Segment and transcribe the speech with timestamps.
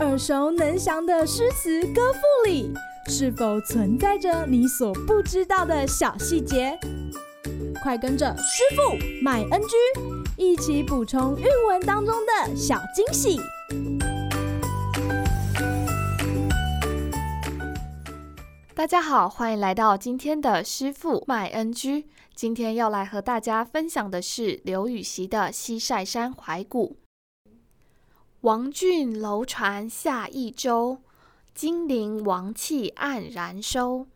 [0.00, 2.72] 耳熟能详的诗词歌赋里，
[3.08, 6.78] 是否存在着你所不知道的小细节？
[7.82, 9.76] 快跟着师傅麦恩居
[10.36, 13.38] 一起补充韵文当中的小惊喜！
[18.74, 22.06] 大家好，欢迎来到今天的师傅麦恩居。
[22.34, 26.96] 今天要来和大家分享的是刘禹锡的《西塞山怀古》。
[28.44, 30.98] 王浚楼船下益州，
[31.54, 34.06] 金陵王气黯然收。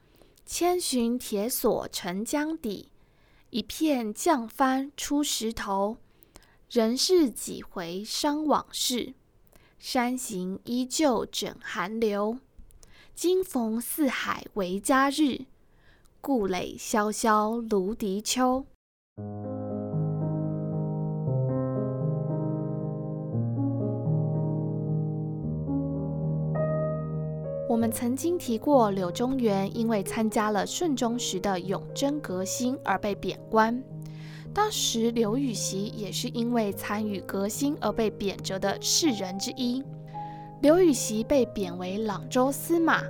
[0.45, 2.91] 千寻铁锁沉江底。
[3.49, 5.97] 一片降幡出石头，
[6.69, 9.15] 人事几回伤往事。
[9.79, 12.39] 山行依旧枕寒流，
[13.15, 15.47] 今逢四海为家日。
[16.21, 18.67] 故垒萧萧芦荻秋。
[27.69, 33.85] 我们曾经提过，柳宗元因为参加了顺宗时的永贞革新而被贬官。
[34.55, 39.85] 当时刘禹锡也是因为参与革新而被贬谪的士人之一。
[40.63, 43.03] 刘禹锡被贬为朗州司马，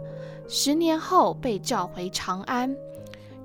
[0.49, 2.75] 十年后被召回长安。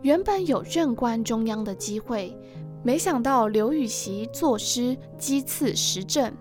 [0.02, 2.36] 原本有任官中央的机会，
[2.82, 6.34] 没想到刘禹锡作诗讥刺时政，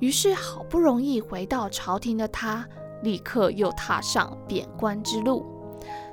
[0.00, 2.68] 于是好不容易回到朝廷的他。
[3.02, 5.44] 立刻又踏上贬官之路。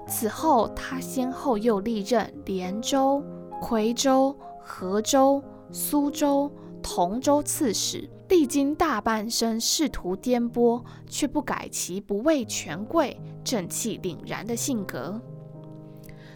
[0.07, 3.23] 此后，他先后又历任连州、
[3.61, 15.21] 夔州、和州、苏州、同州刺史，历经大半生仕途颠簸，却不改其不畏权贵、正气凛然的性格。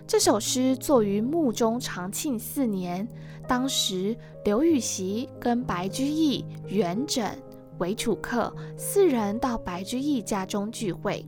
[0.07, 3.05] 这首诗作于穆宗长庆四年，
[3.45, 7.31] 当时刘禹锡跟白居易、元稹。
[7.79, 11.25] 韦楚客四人到白居易家中聚会，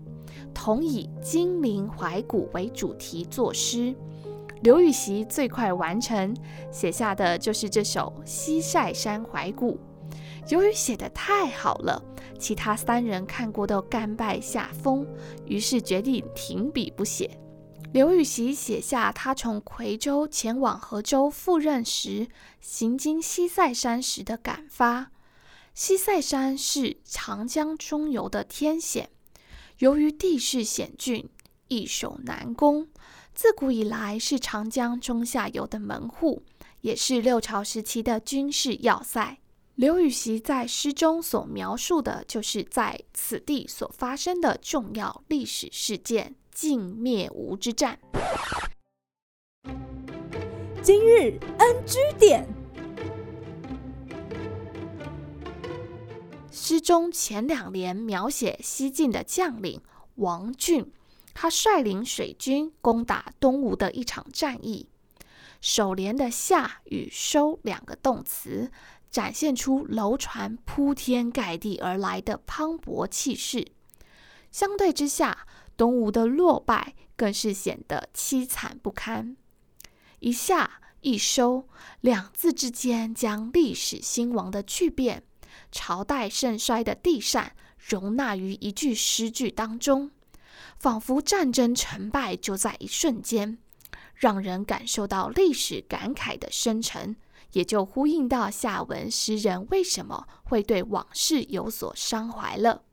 [0.53, 3.95] 同以金陵怀古为主题作诗。
[4.61, 6.35] 刘禹锡最快完成，
[6.71, 9.75] 写下的就是这首《西塞山怀古》。
[10.49, 12.01] 由于写得太好了，
[12.37, 15.07] 其他三人看过都甘拜下风，
[15.45, 17.39] 于是决定停笔不写。
[17.93, 22.27] 刘禹锡写下他从夔州前往河州赴任时，
[22.59, 25.11] 行经西塞山时的感发。
[25.79, 29.09] 西塞山是长江中游的天险，
[29.77, 31.29] 由于地势险峻，
[31.69, 32.89] 易守难攻，
[33.33, 36.43] 自古以来是长江中下游的门户，
[36.81, 39.37] 也是六朝时期的军事要塞。
[39.75, 47.97] 刘禹锡在诗中所描述的，就是在此地所发生的重要历史事件——晋灭吴之战。
[50.83, 52.58] 今日 NG 点。
[56.69, 59.81] 诗中前两联描写西晋的将领
[60.17, 60.85] 王浚，
[61.33, 64.87] 他率领水军攻打东吴的一场战役。
[65.61, 68.69] 首联的“下”与“收”两个动词，
[69.09, 73.71] 展现出楼船铺天盖地而来的磅礴气势。
[74.51, 79.35] 相对之下，东吴的落败更是显得凄惨不堪。
[80.19, 81.67] 一下一收，
[82.01, 85.23] 两字之间将历史兴亡的巨变。
[85.71, 90.11] 朝代盛衰的地缮容纳于一句诗句当中，
[90.77, 93.57] 仿佛战争成败就在一瞬间，
[94.15, 97.15] 让人感受到历史感慨的深沉，
[97.53, 102.83] 也就呼应到下文诗人为什么会对往事有所伤怀了。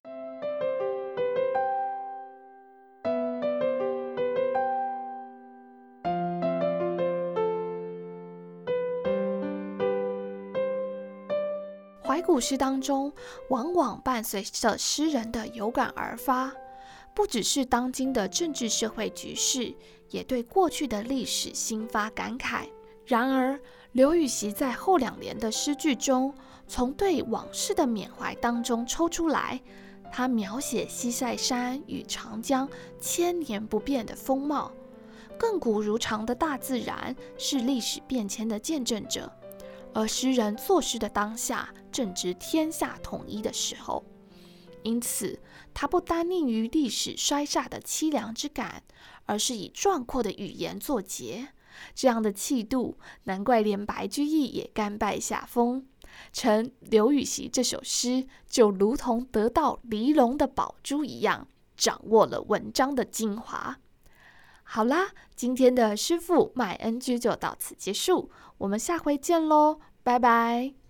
[12.17, 13.13] 怀古诗当中，
[13.51, 16.51] 往往伴随着诗人的有感而发，
[17.15, 19.75] 不只是当今的政治社会局势，
[20.09, 22.69] 也对过去的历史心发感慨。
[23.05, 23.61] 然而，
[23.93, 26.33] 刘禹锡在后两年的诗句中，
[26.67, 29.61] 从对往事的缅怀当中抽出来，
[30.11, 32.67] 他描写西塞山与长江
[32.99, 34.73] 千年不变的风貌，
[35.39, 39.31] 亘古如常的大自然是历史变迁的见证者。
[39.93, 44.05] 而诗人作诗的当下，正值天下统一的时候，
[44.83, 45.41] 因此
[45.73, 48.83] 他不单溺于历史衰煞的凄凉之感，
[49.25, 51.49] 而是以壮阔的语言作结。
[51.95, 55.87] 这样的气度，难怪连白居易也甘拜下风，
[56.35, 61.49] 成刘禹锡这首诗就如同得到黎龙的宝珠一样，
[61.79, 63.79] 掌握了文章的精华。
[64.65, 70.86] 好啦，今天的师傅麦恩居就到此结束，我们下回见喽，拜拜。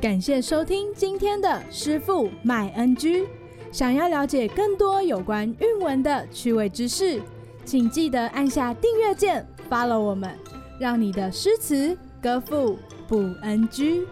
[0.00, 3.26] 感谢收听今天的师傅麦 NG。
[3.72, 7.20] 想要了解更多有关韵文的趣味知识，
[7.64, 10.32] 请记得按下订阅键，follow 我们，
[10.78, 12.78] 让你的诗词歌赋
[13.08, 14.06] 不 NG。